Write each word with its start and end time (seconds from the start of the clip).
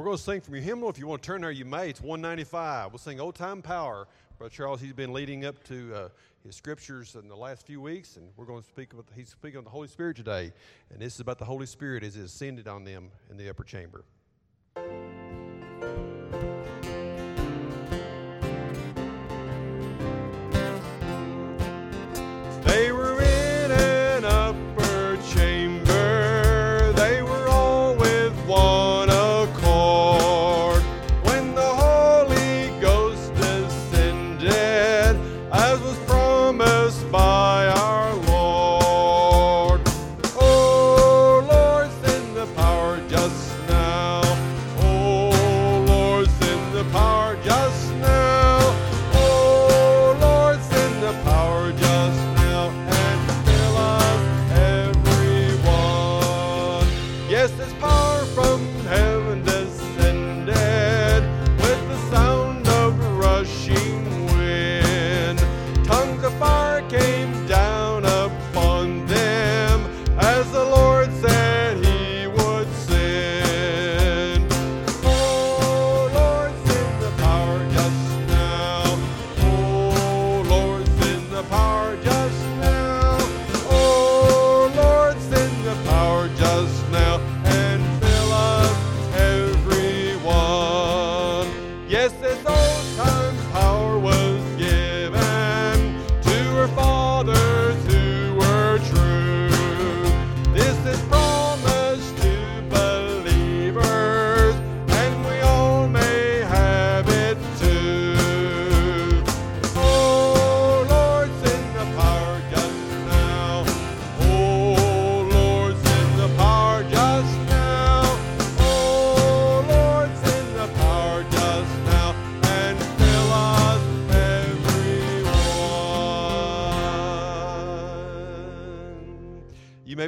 We're 0.00 0.06
going 0.06 0.16
to 0.16 0.22
sing 0.22 0.40
from 0.40 0.54
your 0.54 0.64
hymnal. 0.64 0.88
If 0.88 0.98
you 0.98 1.06
want 1.06 1.20
to 1.20 1.26
turn 1.26 1.42
there, 1.42 1.50
you 1.50 1.66
may. 1.66 1.90
It's 1.90 2.00
195. 2.00 2.90
We'll 2.90 2.96
sing 2.96 3.20
Old 3.20 3.34
Time 3.34 3.60
Power. 3.60 4.08
Brother 4.38 4.50
Charles, 4.50 4.80
he's 4.80 4.94
been 4.94 5.12
leading 5.12 5.44
up 5.44 5.62
to 5.64 5.94
uh, 5.94 6.08
his 6.42 6.56
scriptures 6.56 7.16
in 7.16 7.28
the 7.28 7.36
last 7.36 7.66
few 7.66 7.82
weeks, 7.82 8.16
and 8.16 8.30
we're 8.38 8.46
going 8.46 8.62
to 8.62 8.66
speak 8.66 8.94
about, 8.94 9.04
he's 9.14 9.28
speaking 9.28 9.58
on 9.58 9.64
the 9.64 9.68
Holy 9.68 9.88
Spirit 9.88 10.16
today. 10.16 10.54
And 10.90 11.02
this 11.02 11.16
is 11.16 11.20
about 11.20 11.38
the 11.38 11.44
Holy 11.44 11.66
Spirit 11.66 12.02
as 12.02 12.16
it 12.16 12.24
ascended 12.24 12.66
on 12.66 12.82
them 12.82 13.10
in 13.28 13.36
the 13.36 13.50
upper 13.50 13.62
chamber. 13.62 14.06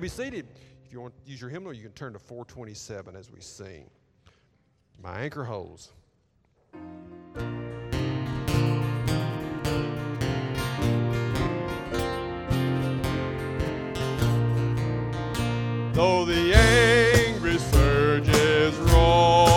be 0.02 0.08
seated. 0.08 0.46
If 0.84 0.92
you 0.92 1.00
want 1.00 1.14
to 1.24 1.30
use 1.30 1.40
your 1.40 1.48
hymnal, 1.48 1.72
you 1.72 1.84
can 1.84 1.92
turn 1.92 2.12
to 2.14 2.18
427 2.18 3.14
as 3.14 3.30
we 3.30 3.40
sing. 3.40 3.88
My 5.00 5.20
anchor 5.20 5.44
holds. 5.44 5.92
Though 15.92 16.24
the 16.24 16.52
angry 16.52 17.58
surges 17.58 18.74
roll. 18.92 19.51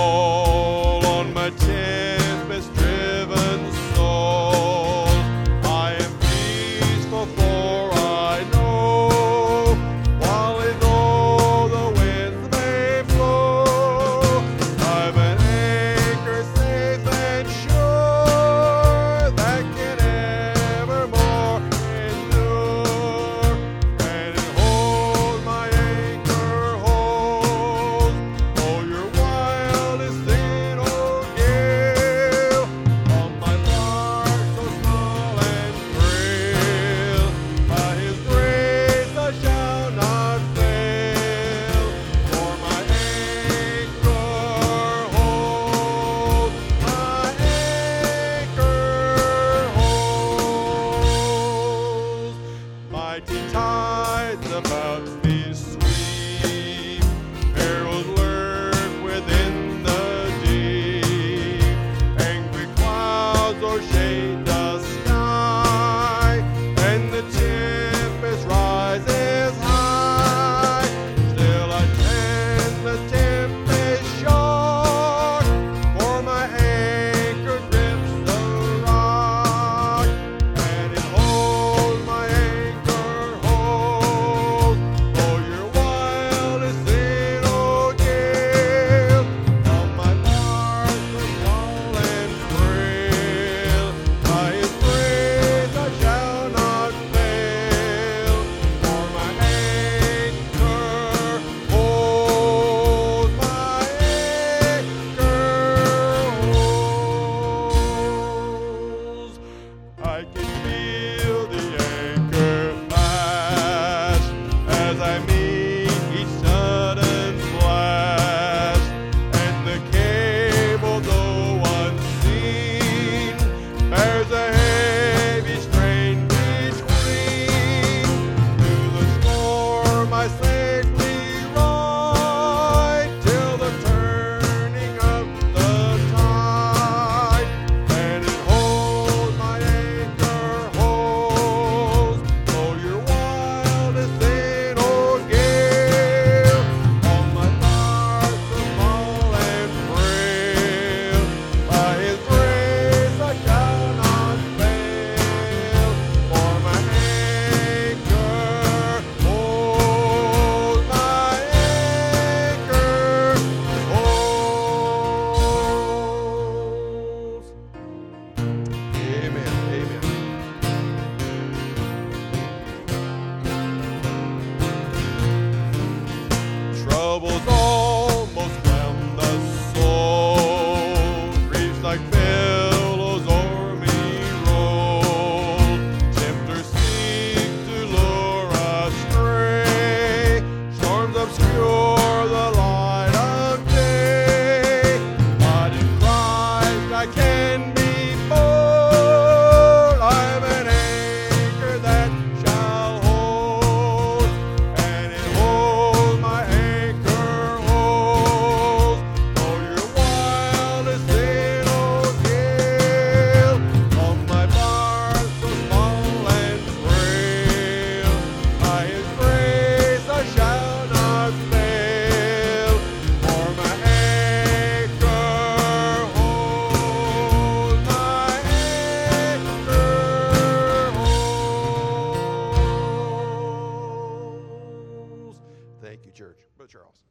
go, 236.66 236.79
Charles. 236.79 237.06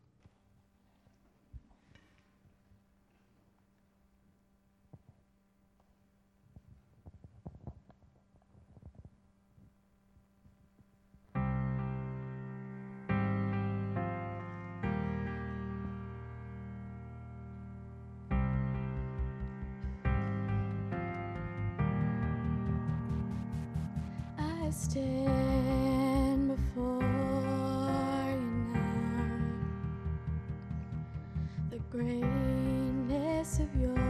stay 24.70 25.33
greatness 31.94 33.60
of 33.60 33.68
your 33.80 34.03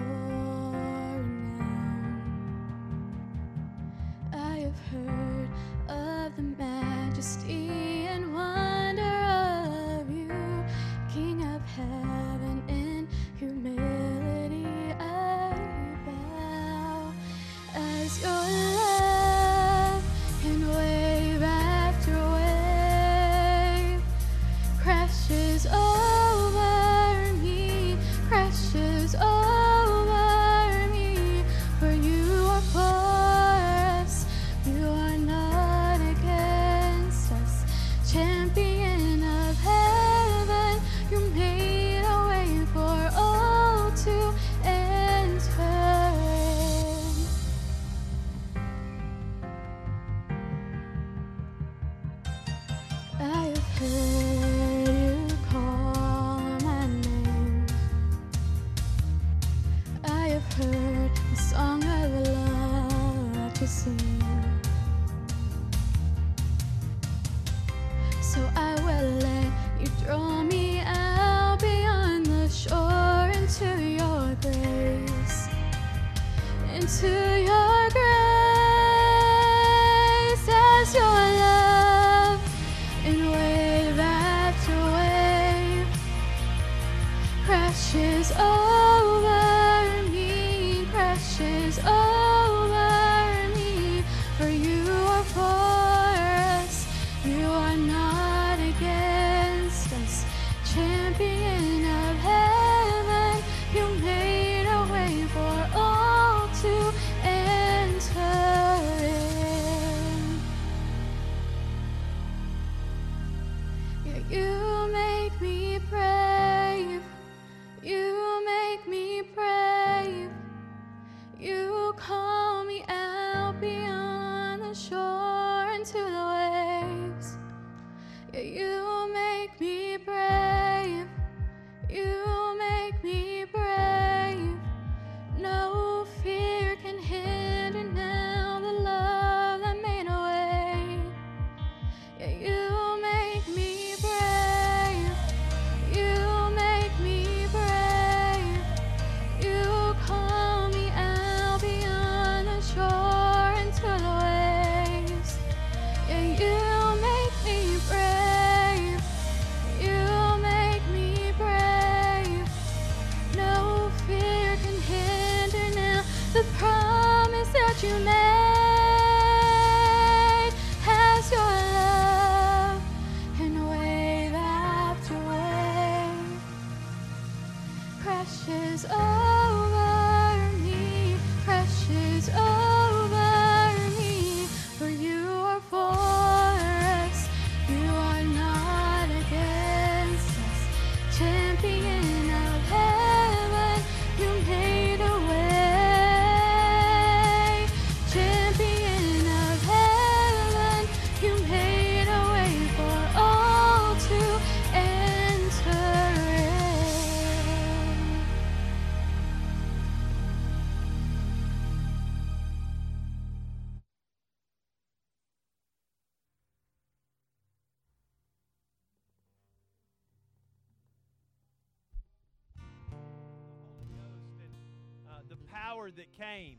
power 225.84 225.90
that 225.90 226.12
came. 226.12 226.56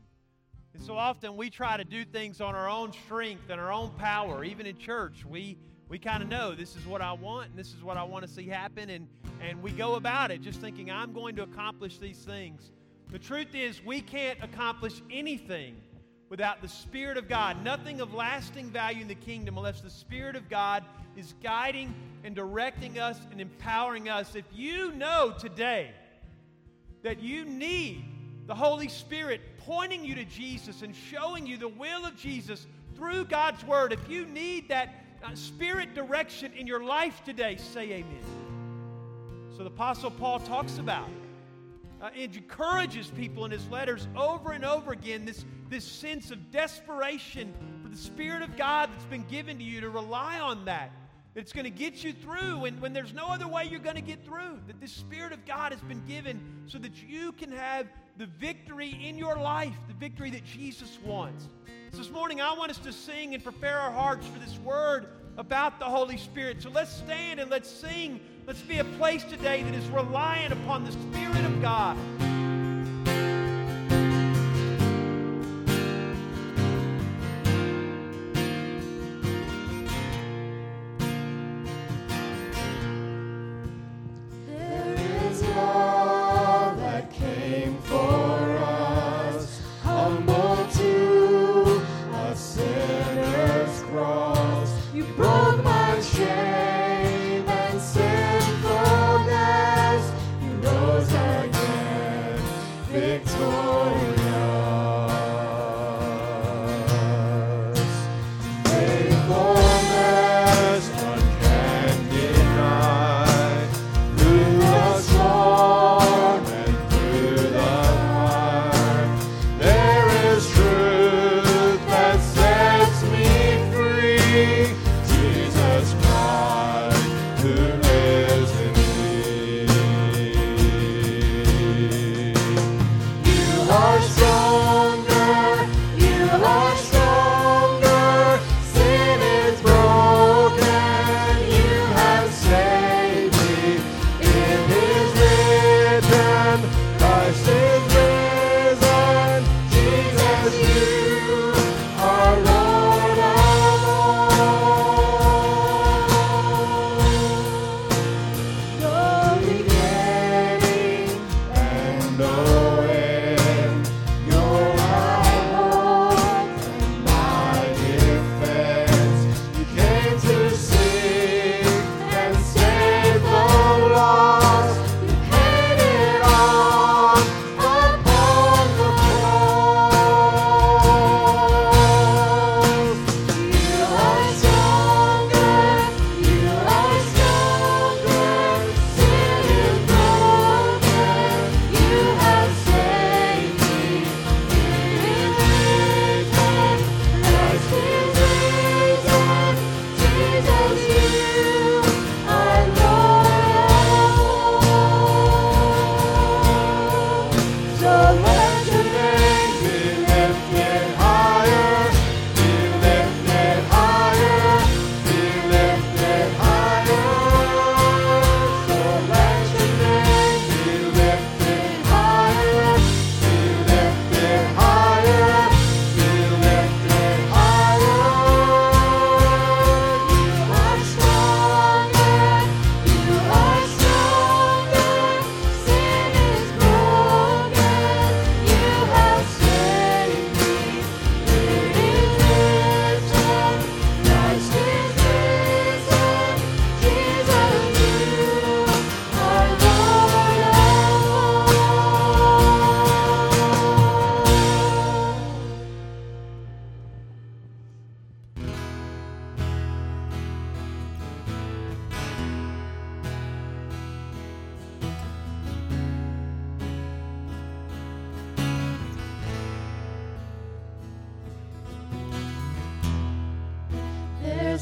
And 0.74 0.82
so 0.82 0.96
often 0.96 1.36
we 1.36 1.50
try 1.50 1.76
to 1.76 1.84
do 1.84 2.04
things 2.04 2.40
on 2.40 2.54
our 2.54 2.68
own 2.68 2.92
strength 2.92 3.50
and 3.50 3.60
our 3.60 3.72
own 3.72 3.90
power. 3.98 4.44
Even 4.44 4.66
in 4.66 4.76
church, 4.78 5.24
we 5.24 5.58
we 5.88 5.98
kind 5.98 6.22
of 6.22 6.28
know 6.28 6.54
this 6.54 6.76
is 6.76 6.84
what 6.86 7.00
I 7.00 7.12
want 7.12 7.50
and 7.50 7.58
this 7.58 7.68
is 7.68 7.82
what 7.82 7.96
I 7.96 8.02
want 8.02 8.26
to 8.26 8.30
see 8.30 8.46
happen, 8.46 8.90
and 8.90 9.08
and 9.40 9.62
we 9.62 9.72
go 9.72 9.94
about 9.94 10.30
it 10.30 10.42
just 10.42 10.60
thinking 10.60 10.90
I'm 10.90 11.12
going 11.12 11.34
to 11.36 11.42
accomplish 11.42 11.98
these 11.98 12.18
things. 12.18 12.70
The 13.10 13.18
truth 13.18 13.54
is, 13.54 13.84
we 13.84 14.00
can't 14.00 14.42
accomplish 14.42 15.02
anything 15.10 15.76
without 16.28 16.60
the 16.60 16.68
Spirit 16.68 17.16
of 17.16 17.28
God. 17.28 17.62
Nothing 17.64 18.00
of 18.00 18.14
lasting 18.14 18.70
value 18.70 19.02
in 19.02 19.08
the 19.08 19.14
kingdom 19.14 19.56
unless 19.56 19.80
the 19.80 19.90
Spirit 19.90 20.36
of 20.36 20.48
God 20.48 20.84
is 21.16 21.34
guiding 21.42 21.94
and 22.24 22.34
directing 22.34 22.98
us 22.98 23.18
and 23.30 23.40
empowering 23.40 24.08
us. 24.08 24.34
If 24.34 24.44
you 24.52 24.92
know 24.92 25.34
today 25.38 25.92
that 27.02 27.20
you 27.20 27.44
need 27.44 28.15
the 28.46 28.54
Holy 28.54 28.88
Spirit 28.88 29.40
pointing 29.58 30.04
you 30.04 30.14
to 30.14 30.24
Jesus 30.24 30.82
and 30.82 30.94
showing 30.94 31.46
you 31.46 31.56
the 31.56 31.68
will 31.68 32.04
of 32.04 32.16
Jesus 32.16 32.66
through 32.94 33.24
God's 33.24 33.64
Word. 33.64 33.92
If 33.92 34.08
you 34.08 34.26
need 34.26 34.68
that 34.68 34.94
uh, 35.22 35.34
Spirit 35.34 35.94
direction 35.94 36.52
in 36.52 36.66
your 36.66 36.84
life 36.84 37.22
today, 37.24 37.56
say 37.56 37.92
amen. 37.92 38.24
So 39.56 39.62
the 39.64 39.70
Apostle 39.70 40.10
Paul 40.10 40.38
talks 40.40 40.78
about 40.78 41.08
uh, 42.00 42.10
encourages 42.14 43.08
people 43.08 43.44
in 43.44 43.50
his 43.50 43.66
letters 43.68 44.06
over 44.16 44.52
and 44.52 44.64
over 44.64 44.92
again 44.92 45.24
this, 45.24 45.44
this 45.68 45.84
sense 45.84 46.30
of 46.30 46.50
desperation 46.50 47.52
for 47.82 47.88
the 47.88 47.96
Spirit 47.96 48.42
of 48.42 48.56
God 48.56 48.90
that's 48.92 49.04
been 49.04 49.24
given 49.28 49.58
to 49.58 49.64
you 49.64 49.80
to 49.80 49.88
rely 49.88 50.38
on 50.38 50.64
that. 50.66 50.92
It's 51.34 51.52
going 51.52 51.64
to 51.64 51.70
get 51.70 52.02
you 52.02 52.12
through 52.12 52.60
when, 52.60 52.80
when 52.80 52.92
there's 52.92 53.12
no 53.12 53.26
other 53.26 53.46
way 53.46 53.66
you're 53.70 53.78
going 53.78 53.96
to 53.96 54.02
get 54.02 54.24
through. 54.24 54.58
That 54.66 54.80
this 54.80 54.92
Spirit 54.92 55.32
of 55.32 55.44
God 55.44 55.72
has 55.72 55.80
been 55.82 56.02
given 56.06 56.40
so 56.66 56.78
that 56.78 57.02
you 57.02 57.32
can 57.32 57.52
have 57.52 57.86
the 58.18 58.26
victory 58.26 58.98
in 59.02 59.18
your 59.18 59.36
life, 59.36 59.74
the 59.88 59.94
victory 59.94 60.30
that 60.30 60.44
Jesus 60.44 60.98
wants. 61.04 61.48
So 61.92 61.98
this 61.98 62.10
morning, 62.10 62.40
I 62.40 62.52
want 62.54 62.70
us 62.70 62.78
to 62.78 62.92
sing 62.92 63.34
and 63.34 63.44
prepare 63.44 63.78
our 63.78 63.92
hearts 63.92 64.26
for 64.26 64.38
this 64.38 64.58
word 64.58 65.08
about 65.36 65.78
the 65.78 65.84
Holy 65.84 66.16
Spirit. 66.16 66.62
So 66.62 66.70
let's 66.70 66.92
stand 66.92 67.40
and 67.40 67.50
let's 67.50 67.70
sing. 67.70 68.20
Let's 68.46 68.62
be 68.62 68.78
a 68.78 68.84
place 68.84 69.24
today 69.24 69.62
that 69.62 69.74
is 69.74 69.86
reliant 69.88 70.52
upon 70.52 70.84
the 70.84 70.92
Spirit 70.92 71.44
of 71.44 71.60
God. 71.60 71.96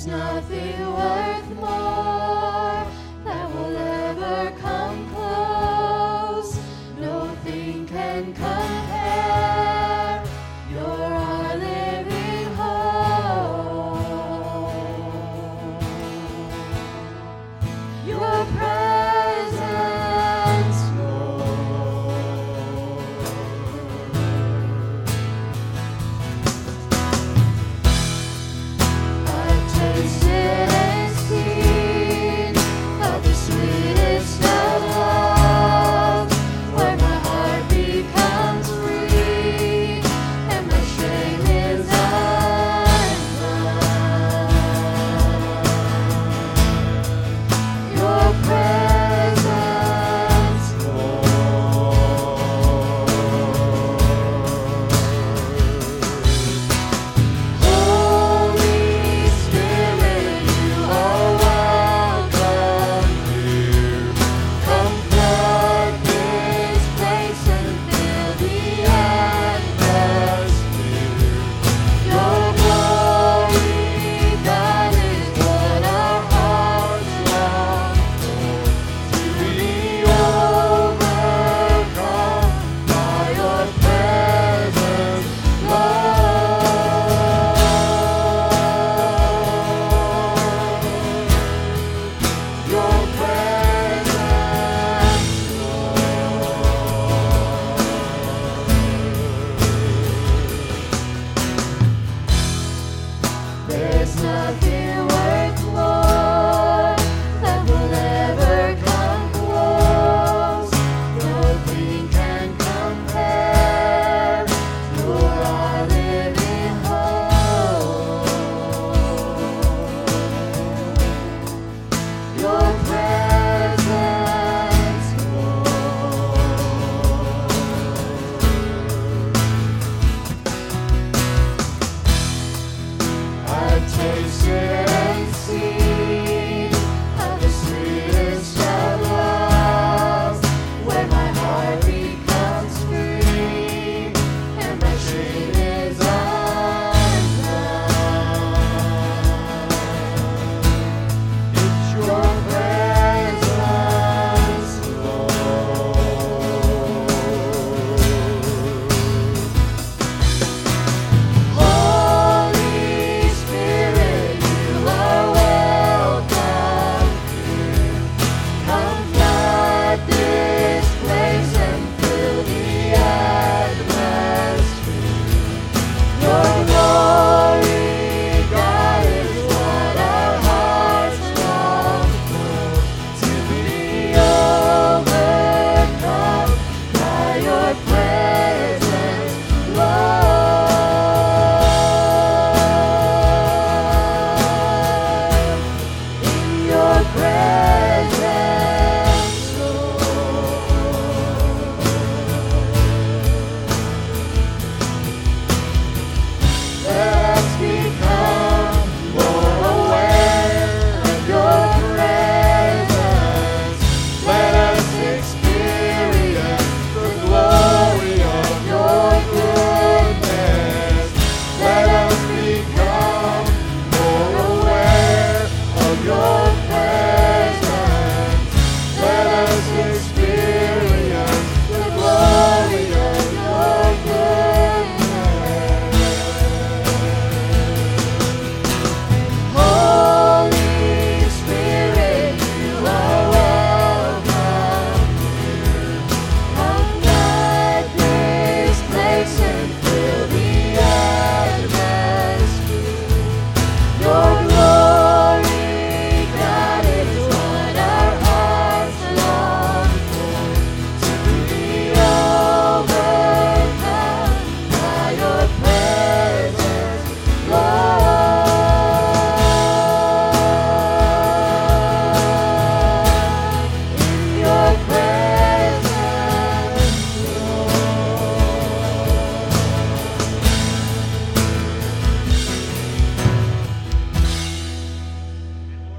nothing 0.07 0.93
worth 0.93 1.51
more. 1.57 1.94